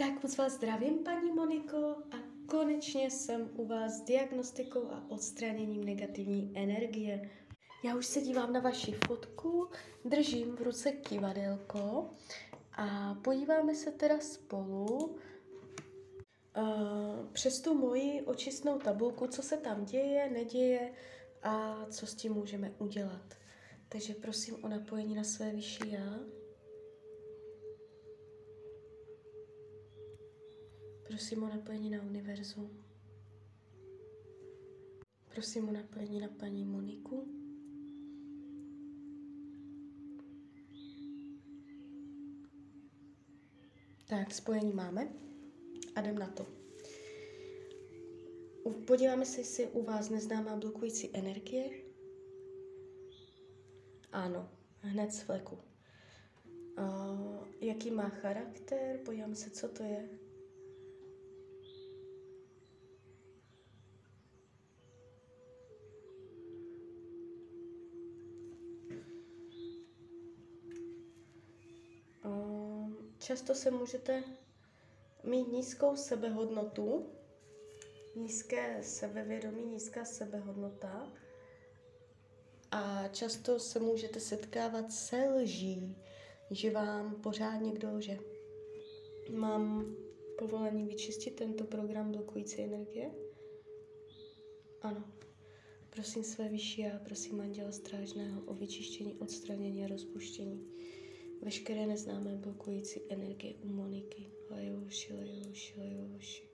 [0.00, 2.16] Tak moc vás zdravím, paní Moniko, a
[2.46, 7.30] konečně jsem u vás s diagnostikou a odstraněním negativní energie.
[7.84, 9.68] Já už se dívám na vaši fotku,
[10.04, 12.10] držím v ruce kivadelko
[12.72, 15.16] a podíváme se teda spolu uh,
[17.32, 20.92] přes tu moji očistnou tabulku, co se tam děje, neděje
[21.42, 23.34] a co s tím můžeme udělat.
[23.88, 26.37] Takže prosím o napojení na své vyšší já.
[31.08, 32.84] Prosím o napojení na univerzum.
[35.34, 37.28] Prosím o napojení na paní Moniku.
[44.08, 45.08] Tak, spojení máme
[45.94, 46.46] a jdem na to.
[48.86, 51.70] Podíváme se, jestli u vás neznámá blokující energie.
[54.12, 55.58] Ano, hned z fleku.
[56.78, 58.98] Uh, jaký má charakter?
[58.98, 60.17] Podíváme se, co to je.
[73.28, 74.24] Často se můžete
[75.24, 77.06] mít nízkou sebehodnotu,
[78.16, 81.12] nízké sebevědomí, nízká sebehodnota
[82.70, 85.96] a často se můžete setkávat se lží,
[86.50, 88.18] že vám pořád někdo lže.
[89.30, 89.96] Mám
[90.38, 93.10] povolení vyčistit tento program blokující energie?
[94.82, 95.04] Ano.
[95.90, 100.78] Prosím své vyšší a prosím Anděla Strážného o vyčištění, odstranění a rozpuštění
[101.42, 104.26] veškeré neznámé blokující energie u Moniky.
[104.50, 106.48] Lajoši, lajoši, lajoši.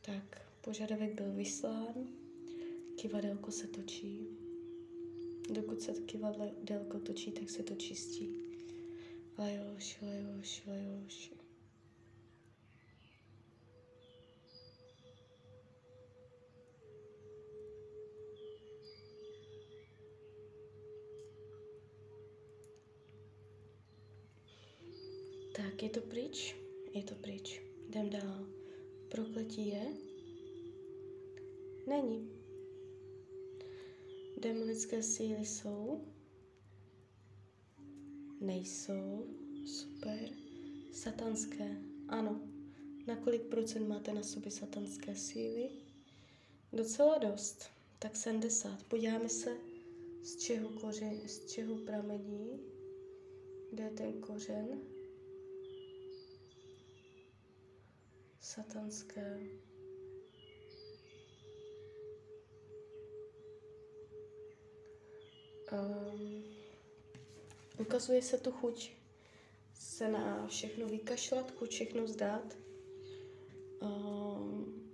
[0.00, 1.94] Tak, požadavek byl vyslán,
[2.96, 4.26] kivadelko se točí.
[5.50, 8.28] Dokud se kivadelko točí, tak se to čistí.
[9.38, 11.41] Lajoši, lajoši, lajoši.
[25.82, 26.56] Je to pryč?
[26.94, 27.62] Je to pryč.
[27.88, 28.46] Jdem dál.
[29.08, 29.86] Prokletí je?
[31.86, 32.30] Není.
[34.40, 36.04] Demonické síly jsou?
[38.40, 39.26] Nejsou.
[39.66, 40.28] Super.
[40.92, 41.76] Satanské?
[42.08, 42.40] Ano.
[43.06, 45.70] Na kolik procent máte na sobě satanské síly?
[46.72, 47.66] Docela dost.
[47.98, 48.82] Tak 70.
[48.82, 49.56] Podíváme se,
[50.22, 52.60] z čeho kořen, z čeho pramení.
[53.70, 54.91] Kde je ten kořen?
[58.52, 59.40] Satanské.
[65.72, 66.44] Um,
[67.78, 68.92] ukazuje se tu chuť
[69.74, 72.58] se na všechno vykašlat, chuť všechno zdát.
[73.80, 74.90] Um,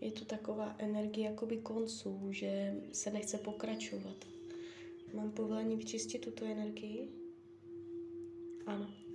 [0.00, 4.16] je to taková energie jakoby konců, že se nechce pokračovat.
[5.14, 7.08] Mám povolení vyčistit tuto energii?
[8.66, 9.05] Ano.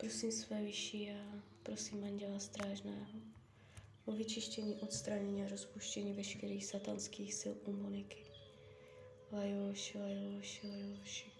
[0.00, 3.06] Prosím své vyšší a prosím Anděla Strážného
[4.04, 8.24] o vyčištění, odstranění a rozpuštění veškerých satanských sil u Moniky.
[9.32, 11.30] Lajoši, lajoši, lajoši.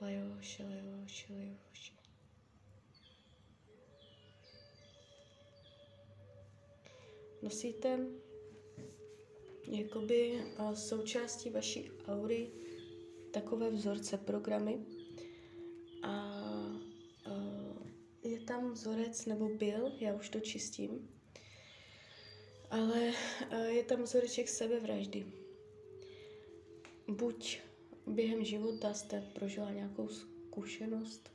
[0.00, 1.92] Lajoši, lajoši, lajoši.
[7.42, 7.98] Nosíte
[9.70, 10.44] jakoby
[10.74, 12.50] součástí vaší aury
[13.30, 14.78] takové vzorce programy
[18.78, 21.08] vzorec, nebo byl, já už to čistím,
[22.70, 23.12] ale
[23.50, 25.26] eh, je tam vzoreček sebevraždy.
[27.08, 27.60] Buď
[28.06, 31.30] během života jste prožila nějakou zkušenost,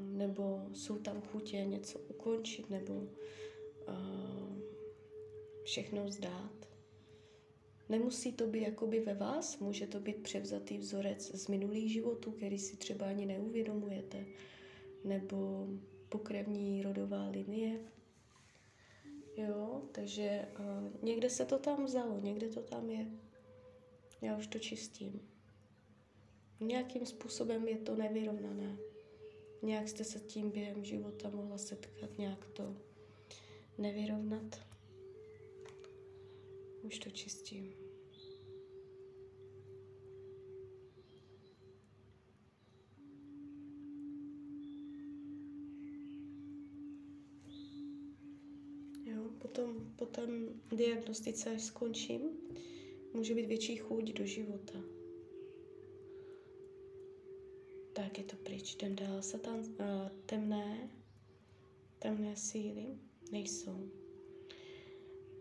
[0.00, 3.08] nebo jsou tam chutě něco ukončit, nebo
[5.64, 6.68] všechno vzdát.
[7.88, 12.58] Nemusí to být jakoby ve vás, může to být převzatý vzorec z minulých životů, který
[12.58, 14.26] si třeba ani neuvědomujete
[15.06, 15.66] nebo
[16.08, 17.80] pokrevní rodová linie.
[19.36, 23.06] Jo, takže uh, někde se to tam vzalo, někde to tam je.
[24.22, 25.20] Já už to čistím.
[26.60, 28.76] Nějakým způsobem je to nevyrovnané.
[29.62, 32.76] Nějak jste se tím během života mohla setkat, nějak to
[33.78, 34.60] nevyrovnat.
[36.82, 37.85] Už to čistím.
[49.38, 52.20] Potom, potom diagnostice, až skončím,
[53.14, 54.78] může být větší chuť do života.
[57.92, 58.74] Tak je to pryč.
[58.74, 59.22] Jdem dál.
[59.22, 59.64] Satan, uh,
[60.26, 60.90] temné,
[61.98, 62.86] temné síly
[63.32, 63.90] nejsou.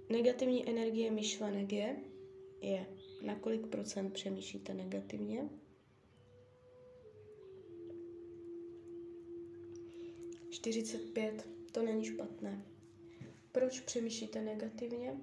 [0.09, 1.95] Negativní energie myšlenek je,
[2.61, 2.85] je
[3.21, 5.49] na kolik procent přemýšlíte negativně.
[10.49, 12.74] Čtyřicet pět, to není špatné.
[13.55, 15.17] Proč přemýšlíte negativně?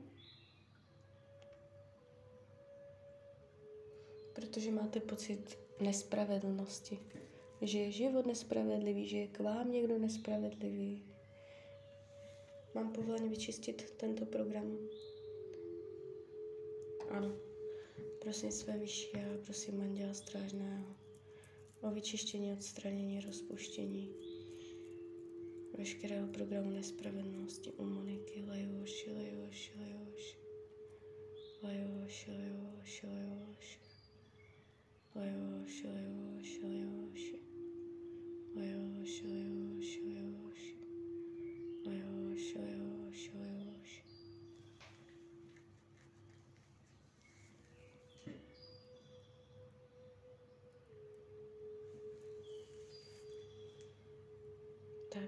[4.32, 6.98] Protože máte pocit nespravedlnosti.
[7.60, 11.04] Že je život nespravedlivý, že je k vám někdo nespravedlivý.
[12.74, 14.78] Mám povolení vyčistit tento program?
[17.10, 17.32] Ano.
[18.20, 20.96] Prosím své vyšší a prosím Anděla Strážného
[21.80, 24.31] o vyčištění, odstranění, rozpuštění
[25.78, 28.42] veškerého programu nespravedlnosti u Moniky.
[28.48, 30.36] Lajoši, lajoši, lajoši.
[31.62, 33.78] Lajoši, lajoši, lajoši.
[35.14, 37.38] Lajoši, lajoši, lajoši.
[38.56, 40.76] Lajoši, lajoši, lajoši.
[41.86, 43.61] Lajoši, lajoši, lajoši.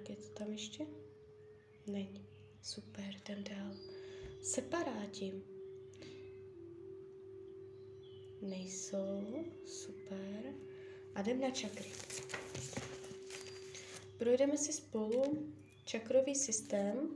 [0.08, 0.86] Je to tam ještě?
[1.86, 2.26] Není.
[2.62, 3.76] Super, jdem dál.
[4.42, 5.32] Separáti.
[8.42, 9.44] Nejsou.
[9.66, 10.54] Super.
[11.14, 11.90] A jdem na čakry.
[14.18, 15.52] Projdeme si spolu
[15.84, 17.08] čakrový systém,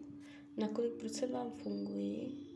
[0.57, 2.49] na kolik procent vám fungují.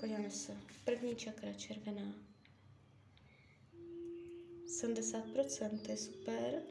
[0.00, 0.56] Podíváme se.
[0.84, 2.28] První čakra červená.
[4.78, 6.62] 70%, to je super.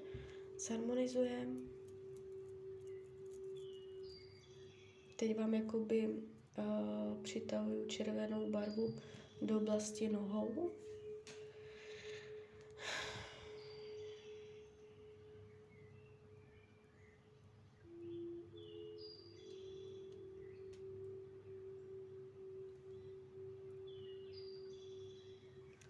[0.59, 1.56] Zharmonizujeme.
[5.15, 8.95] Teď vám jakoby uh, přitahuju červenou barvu
[9.42, 10.71] do oblasti nohou.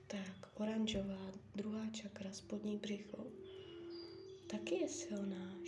[0.07, 1.26] Tak, oranžová,
[1.57, 3.25] druhá čakra, spodní břicho,
[4.47, 5.59] taky je silná,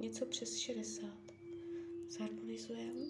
[0.00, 1.10] něco přes 60.
[2.08, 3.06] Zharmonizujeme.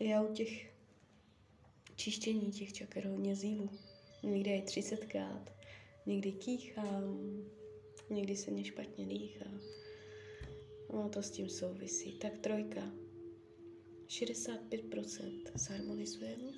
[0.00, 0.72] Já u těch
[1.96, 3.70] čištění těch čaker hodně zívu.
[4.22, 5.44] Někde je 30krát,
[6.06, 7.20] někdy kýchám,
[8.10, 9.50] někdy se mě špatně dýchá.
[10.92, 12.12] No to s tím souvisí.
[12.12, 12.92] Tak trojka.
[14.08, 16.52] 65% zharmonizujeme.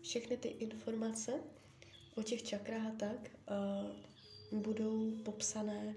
[0.00, 1.40] Všechny ty informace
[2.16, 3.30] o těch čakrách a tak
[4.52, 5.96] uh, budou popsané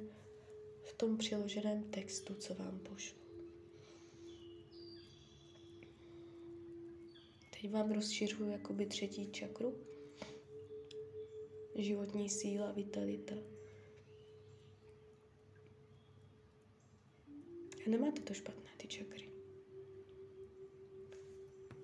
[0.84, 3.22] v tom přiloženém textu, co vám pošlu.
[7.62, 9.76] Teď vám rozšiřuju jakoby třetí čakru.
[11.76, 13.36] Životní síla, vitalita.
[17.86, 19.30] A nemáte to špatné, ty čakry.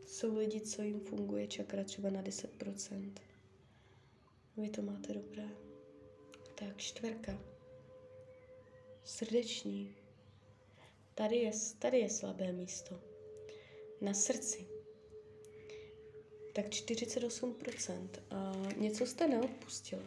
[0.05, 3.13] Jsou lidi, co jim funguje čakra třeba na 10%.
[4.57, 5.49] Vy to máte dobré.
[6.55, 7.39] Tak, čtverka.
[9.03, 9.95] Srdeční.
[11.15, 13.01] Tady je, tady je slabé místo.
[14.01, 14.67] Na srdci.
[16.53, 18.10] Tak 48%.
[18.29, 20.03] A něco jste neodpustila.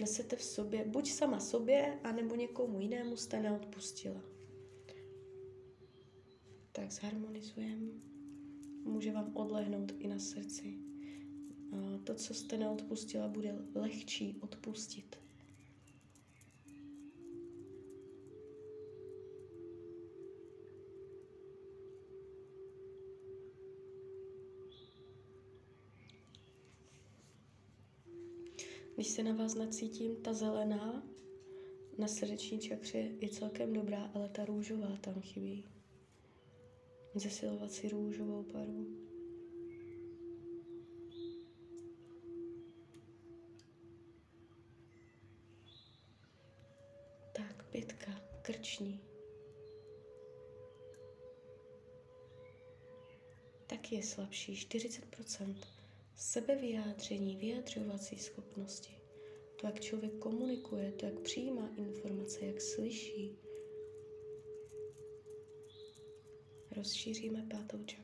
[0.00, 4.29] Nesete v sobě, buď sama sobě, anebo někomu jinému jste neodpustila.
[6.80, 7.86] Tak zharmonizujeme.
[8.84, 10.78] Může vám odlehnout i na srdci.
[12.04, 15.16] To, co jste neodpustila, bude lehčí odpustit.
[28.94, 31.02] Když se na vás nacítím, ta zelená
[31.98, 35.79] na srdeční čakře je celkem dobrá, ale ta růžová tam chybí.
[37.14, 38.86] Zesilovat si růžovou barvu.
[47.32, 48.12] Tak, pětka,
[48.42, 49.00] krční.
[53.66, 55.54] Taky je slabší, 40%
[56.16, 58.98] sebevyjádření, vyjadřovací schopnosti,
[59.60, 63.49] to, jak člověk komunikuje, to, jak přijímá informace, jak slyší.
[66.80, 68.00] rozšíříme pátou čakru.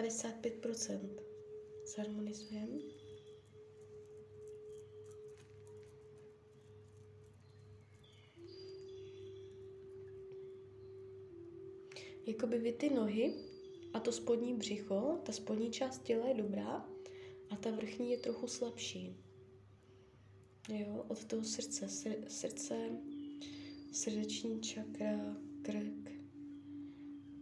[0.00, 1.20] 55%
[1.96, 2.78] zharmonizujeme.
[12.26, 13.34] Jakoby vy ty nohy
[13.92, 16.88] a to spodní břicho, ta spodní část těla je dobrá
[17.50, 19.16] a ta vrchní je trochu slabší.
[20.68, 21.88] Jo, od toho srdce,
[22.28, 22.90] srdce,
[23.92, 26.10] srdeční čakra, krk,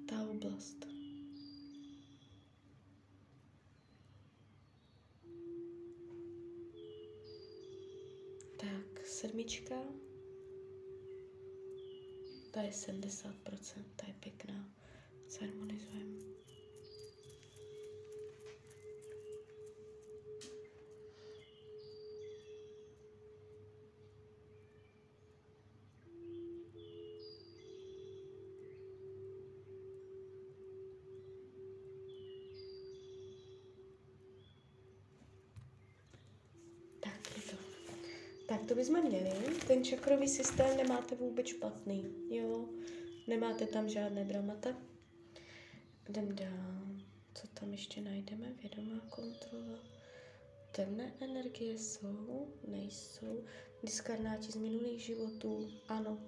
[0.08, 0.87] ta oblast.
[8.60, 9.74] Tak, sedmička,
[12.50, 13.32] ta je 70%,
[13.96, 14.74] ta je pěkná.
[15.28, 16.37] Zharmonizujeme.
[38.58, 39.30] Tak to bychom měli.
[39.66, 42.68] Ten čakrový systém nemáte vůbec špatný, jo.
[43.26, 44.76] Nemáte tam žádné dramata.
[46.08, 46.96] Jdem dál.
[47.34, 48.52] Co tam ještě najdeme?
[48.62, 49.78] Vědomá kontrola.
[50.72, 53.44] Temné energie jsou, nejsou.
[53.82, 56.18] Diskarnáti z minulých životů, ano.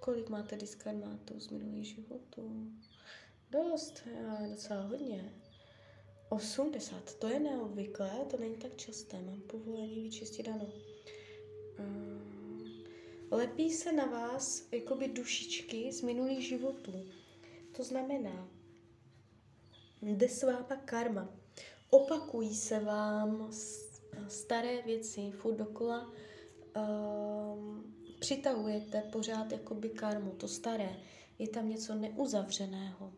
[0.00, 2.72] Kolik máte diskarnátů z minulých životů?
[3.50, 4.02] Dost,
[4.50, 5.32] docela hodně.
[6.28, 10.72] 80, to je neobvyklé, to není tak časté, mám povolení vyčistit, ano.
[13.30, 17.06] Lepí se na vás jakoby dušičky z minulých životů.
[17.76, 18.48] To znamená,
[20.02, 21.28] jde s váma karma.
[21.90, 23.50] Opakují se vám
[24.28, 26.12] staré věci furt dokola.
[26.76, 30.96] Um, přitahujete pořád jakoby karmu, to staré.
[31.38, 33.12] Je tam něco neuzavřeného,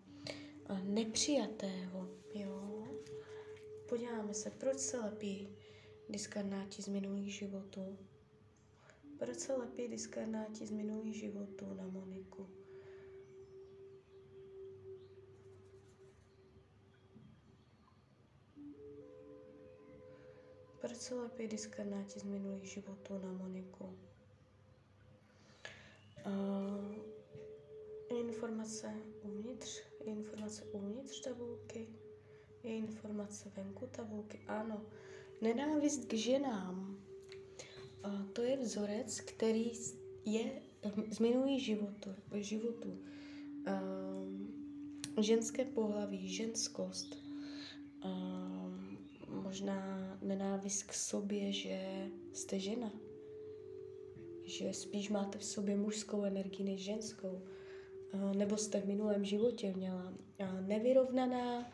[0.83, 2.09] nepřijatého.
[2.35, 2.87] Jo?
[3.89, 5.49] Podíváme se, proč se lepí
[6.09, 7.99] diskarnáti z minulých životů.
[9.21, 12.49] Proč se lepí diskarnáti z minulých životů na Moniku?
[20.81, 23.99] Proč se lepí diskarnáti z minulých životů na Moniku?
[26.27, 26.95] Uh,
[28.09, 31.89] informace uvnitř, informace uvnitř tabulky,
[32.63, 34.87] je informace venku tabulky, ano.
[35.41, 37.10] Nenávist k ženám,
[38.33, 39.73] to je vzorec, který
[40.25, 40.63] je
[41.11, 42.11] z minulých životů.
[42.35, 42.99] životů.
[43.67, 44.61] Um,
[45.21, 47.19] ženské pohlaví, ženskost,
[48.05, 52.93] um, možná nenávist k sobě, že jste žena,
[54.45, 57.43] že spíš máte v sobě mužskou energii než ženskou,
[58.15, 61.73] uh, nebo jste v minulém životě měla uh, nevyrovnaná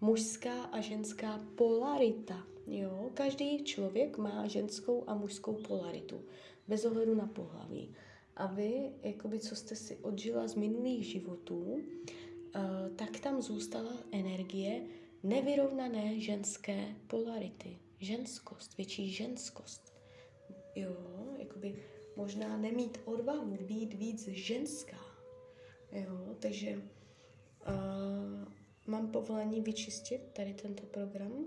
[0.00, 2.46] mužská a ženská polarita.
[2.66, 3.10] Jo?
[3.14, 6.20] Každý člověk má ženskou a mužskou polaritu,
[6.68, 7.94] bez ohledu na pohlaví.
[8.36, 11.82] A vy, jakoby, co jste si odžila z minulých životů, uh,
[12.96, 14.86] tak tam zůstala energie
[15.22, 17.78] nevyrovnané ženské polarity.
[18.00, 19.94] Ženskost, větší ženskost.
[20.74, 20.96] Jo,
[21.38, 21.82] jakoby
[22.16, 24.98] možná nemít odvahu být víc ženská.
[25.92, 26.82] Jo, takže
[27.68, 28.37] uh,
[28.88, 31.44] mám povolení vyčistit tady tento program.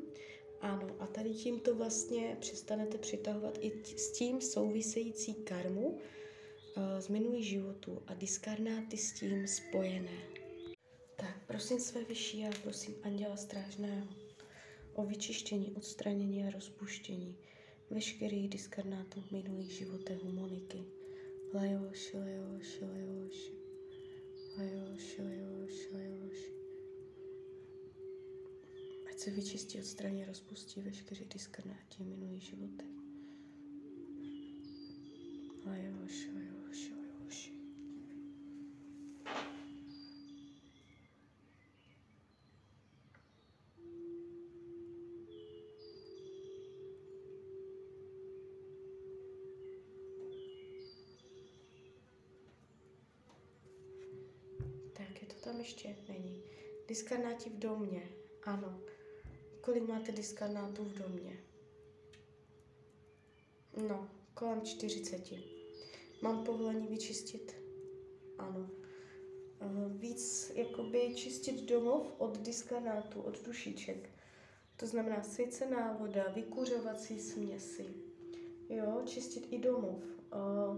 [0.62, 6.00] Ano, a tady tímto vlastně přestanete přitahovat i s tím související karmu uh,
[7.00, 10.18] z minulých životů a diskarnáty s tím spojené.
[11.16, 14.08] Tak, prosím své vyšší a prosím Anděla Strážného
[14.94, 17.36] o vyčištění, odstranění a rozpuštění
[17.90, 20.84] veškerých diskarnátů minulých životech Moniky.
[21.54, 23.52] Lajoš, lajoš, lajoš,
[24.58, 25.41] lajoš, lajoš,
[29.22, 31.25] se vyčistí, odstraní, rozpustí veškeré
[32.40, 32.86] životy.
[35.66, 37.51] A jož, a jož, a jož.
[54.94, 55.96] Tak, je to tam ještě?
[56.10, 56.44] Není.
[56.88, 58.10] Diskarnáti v domě.
[58.44, 58.91] Ano.
[59.62, 61.38] Kolik máte diskarnátů v domě?
[63.88, 65.32] No, kolem 40.
[66.22, 67.56] Mám povolení vyčistit?
[68.38, 68.70] Ano.
[69.60, 74.10] Uh, víc jakoby čistit domov od diskarnátů, od dušiček.
[74.77, 77.86] To znamená svěcená voda, vykuřovací směsi.
[78.70, 80.03] Jo, čistit i domov.
[80.32, 80.75] o,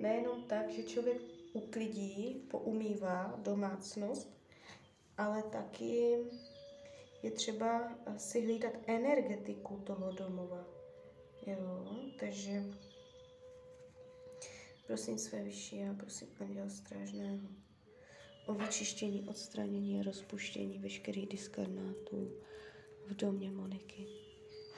[0.00, 4.28] nejenom tak, že člověk uklidí, poumývá domácnost,
[5.16, 6.18] ale taky
[7.22, 10.64] je třeba si hlídat energetiku toho domova.
[11.46, 12.62] Jo, takže
[14.86, 17.48] prosím své vyšší a prosím Anděla Strážného
[18.46, 22.42] o vyčištění, odstranění a rozpuštění veškerých diskarnátů
[23.06, 24.06] v domě Moniky.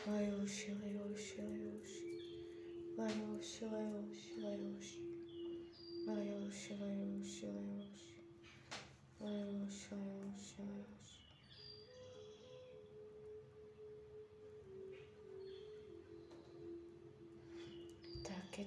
[0.06, 1.42] Lajoši, lajoši.
[1.42, 2.18] Lajoši,
[2.98, 4.29] lajoši, lajoši.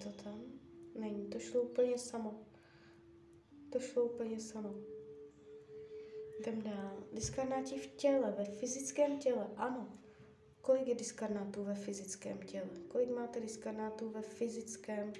[0.04, 0.42] To tam?
[0.96, 2.46] Není, to šlo úplně samo.
[3.70, 4.76] To šlo úplně samo.
[6.40, 7.04] Jdem dál.
[7.14, 10.00] Diskarnáti v těle, ve fyzickém těle, ano.
[10.62, 12.70] Kolik je diskarnátů ve fyzickém těle?
[12.88, 15.14] Kolik máte diskarnátů ve fyzickém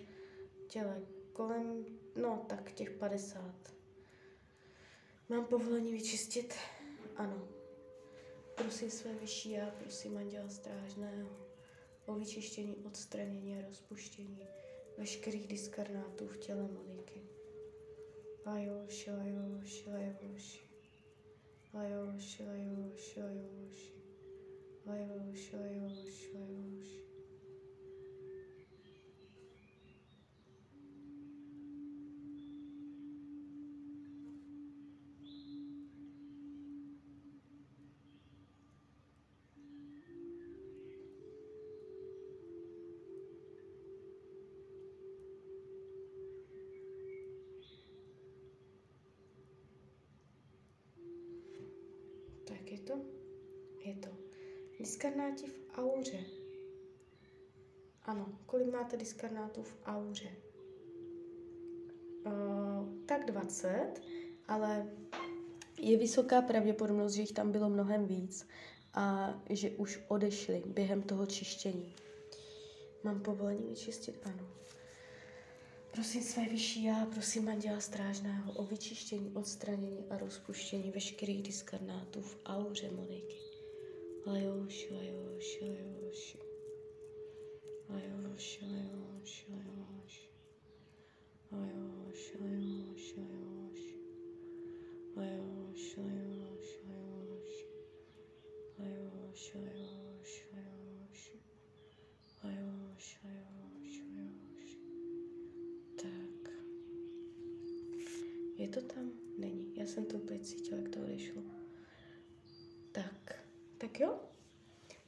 [0.68, 1.02] těle?
[1.34, 1.86] Kolem,
[2.16, 3.74] no tak těch 50.
[5.30, 6.54] Mám povolení vyčistit?
[7.16, 7.48] Ano.
[8.56, 11.30] Prosím své vyšší já, prosím Anděla Strážného
[12.06, 14.48] o vyčištění, odstranění a rozpuštění
[14.98, 17.22] veškerých diskarnátů v těle Moniky.
[18.46, 20.64] Lajoši, lajoši, lajoši.
[21.74, 23.94] Lajoši, lajoši, lajoši.
[24.86, 27.03] Lajoši, lajoši, lajoši.
[55.04, 56.20] Diskarnáti v auře.
[58.04, 60.30] Ano, kolik máte diskarnátů v auře?
[62.26, 64.02] Uh, tak 20,
[64.48, 64.92] ale
[65.80, 68.48] je vysoká pravděpodobnost, že jich tam bylo mnohem víc
[68.94, 71.96] a že už odešli během toho čištění.
[73.04, 74.20] Mám povolení vyčistit?
[74.24, 74.48] Ano.
[75.92, 82.38] Prosím své vyšší já, prosím Anděla Strážného o vyčištění, odstranění a rozpuštění veškerých diskarnátů v
[82.46, 83.53] auře Moniky.
[106.02, 106.52] Tak.
[108.58, 109.12] Je to tam?
[109.38, 109.76] Není.
[109.76, 111.63] Já jsem to úplně cítila, jak to odešlo.
[113.94, 114.00] Tak.
[114.00, 114.20] Jo.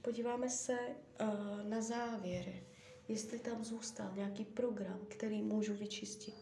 [0.02, 0.78] Podíváme se
[1.22, 2.64] uh, na závěr,
[3.08, 6.36] jestli tam zůstal nějaký program, který můžu vyčistit.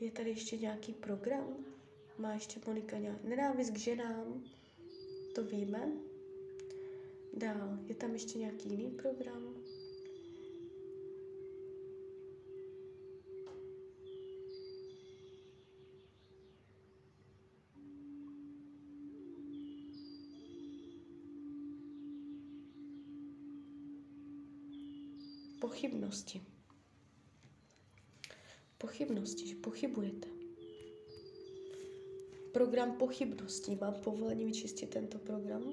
[0.00, 1.64] Je tady ještě nějaký program?
[2.18, 3.24] Má ještě Monika nějak...
[3.24, 4.44] Nenávist k ženám,
[5.34, 5.92] to víme.
[7.32, 9.53] Dál, je tam ještě nějaký jiný program?
[25.64, 26.42] Pochybnosti.
[28.78, 30.28] Pochybnosti, že pochybujete.
[32.52, 33.76] Program pochybností.
[33.80, 35.72] Mám povolení vyčistit tento program?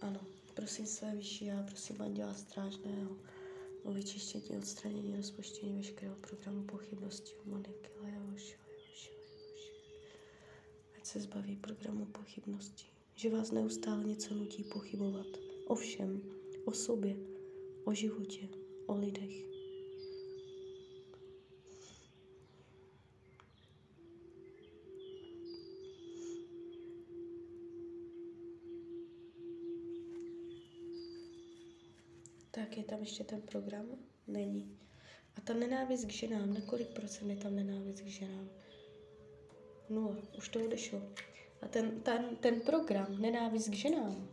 [0.00, 0.20] Ano.
[0.54, 3.16] Prosím své vyšší já, prosím Anděla Strážného
[3.82, 7.90] o vyčištění, odstranění, rozpoštění veškerého programu pochybností u Moniky.
[10.96, 12.86] Ať se zbaví programu pochybností.
[13.14, 15.26] Že vás neustále něco nutí pochybovat.
[15.66, 16.22] O všem.
[16.64, 17.16] O sobě.
[17.84, 18.63] O životě.
[18.86, 19.44] O lidech.
[32.50, 33.86] Tak je tam ještě ten program?
[34.26, 34.78] Není.
[35.36, 38.50] A ta nenávist k ženám, na kolik procent je tam nenávist k ženám?
[39.88, 41.02] Nula, už to odešlo.
[41.62, 44.28] A ten, ten, ten program, nenávist k ženám,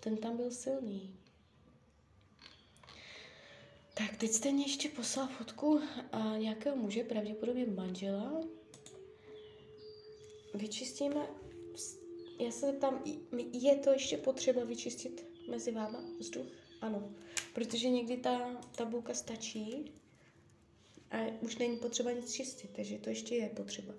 [0.00, 1.19] ten tam byl silný.
[4.00, 5.80] Tak, teď jste mě ještě poslal fotku
[6.12, 8.40] a nějakého muže, pravděpodobně manžela.
[10.54, 11.26] Vyčistíme,
[12.40, 13.04] já se zeptám,
[13.52, 16.46] je to ještě potřeba vyčistit mezi váma vzduch?
[16.80, 17.14] Ano,
[17.54, 19.92] protože někdy ta tabulka stačí
[21.10, 23.94] a už není potřeba nic čistit, takže to ještě je potřeba.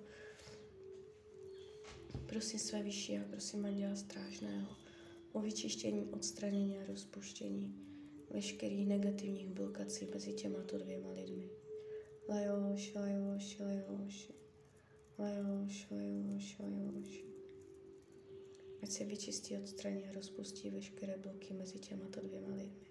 [2.26, 4.68] Prosím své vyšší a prosím Anděla Strážného
[5.32, 7.91] o vyčištění, odstranění a rozpuštění
[8.34, 11.50] veškerých negativních blokací mezi těmato dvěma lidmi.
[12.30, 14.34] Lajoši, lajoši, lajoši.
[15.20, 17.26] Lajoši, lajoši, lajoši.
[18.84, 22.88] Ať se vyčistí, odstraní a rozpustí veškeré bloky mezi těmato dvěma lidmi.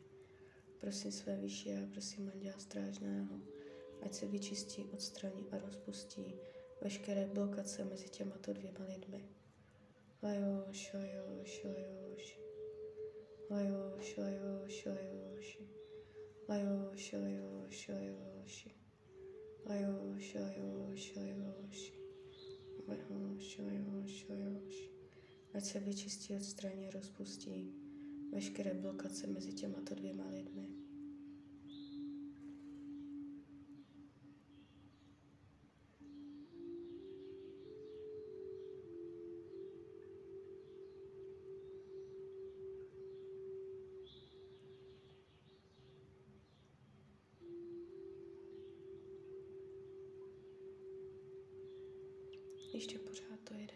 [0.81, 3.41] Prosím své vyšší a prosím Anděla Strážného,
[4.03, 6.35] ať se vyčistí, odstraní a rozpustí
[6.81, 9.29] veškeré blokace mezi těmato dvěma lidmi.
[10.23, 12.50] Lajoš, lajoš, lajoš.
[13.51, 15.49] Lajoš, lajoš, lajoš.
[16.49, 18.67] Lajoš, lajoš, lajoš.
[19.67, 21.81] Lajoš, lajoš, lajoš.
[22.89, 24.77] Lajoš, lajoš, lajoš.
[25.55, 27.75] Ať se vyčistí, odstraní, rozpustí
[28.33, 30.81] veškeré blokace mezi těmato dvěma lidmi.
[52.75, 53.75] Ještě pořád to jde.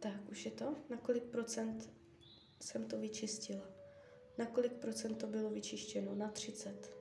[0.00, 0.74] Tak, už je to?
[0.90, 1.90] Na kolik procent
[2.60, 3.64] jsem to vyčistila?
[4.38, 6.14] Na kolik procent to bylo vyčištěno?
[6.14, 6.92] Na 30.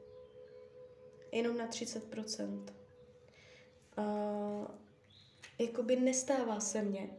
[1.31, 2.73] Jenom na 30 procent.
[3.97, 4.03] A
[5.59, 7.17] jakoby nestává se mně,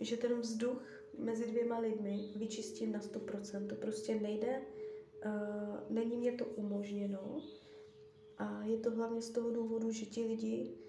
[0.00, 3.66] že ten vzduch mezi dvěma lidmi vyčistím na 100%.
[3.66, 4.62] To prostě nejde,
[5.26, 5.32] uh,
[5.90, 7.42] není mě to umožněno
[8.38, 10.83] a je to hlavně z toho důvodu, že ti lidi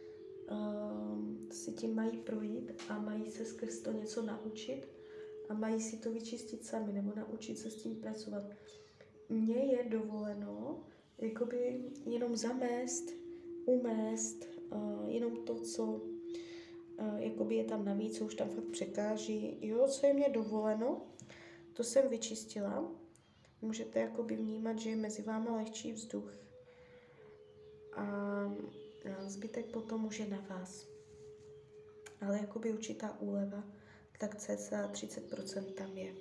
[0.51, 4.87] uh, si tím mají projít a mají se skrz to něco naučit
[5.49, 8.43] a mají si to vyčistit sami nebo naučit se s tím pracovat.
[9.29, 10.83] Mně je dovoleno
[11.17, 13.11] jakoby jenom zamést,
[13.65, 19.57] umést, uh, jenom to, co uh, jakoby je tam navíc, co už tam fakt překáží.
[19.61, 21.01] Jo, co je mě dovoleno,
[21.73, 22.91] to jsem vyčistila.
[23.61, 26.33] Můžete jakoby vnímat, že je mezi váma lehčí vzduch.
[27.93, 28.05] A
[29.27, 30.87] zbytek potom už je na vás.
[32.21, 33.63] Ale jakoby určitá úleva,
[34.19, 36.15] tak cca 30% tam je.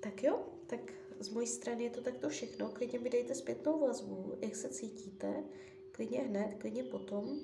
[0.00, 2.68] Tak jo, tak z mojí strany je to takto všechno.
[2.68, 5.44] Klidně mi dejte zpětnou vazbu, jak se cítíte,
[5.92, 7.40] klidně hned, klidně potom.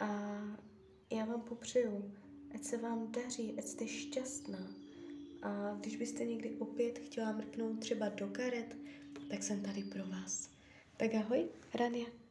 [0.00, 0.40] A
[1.10, 2.12] já vám popřeju,
[2.54, 4.74] ať se vám daří, ať jste šťastná.
[5.42, 8.76] A když byste někdy opět chtěla mrknout třeba do karet,
[9.30, 10.50] tak jsem tady pro vás.
[10.96, 12.23] Tak ahoj, Rania.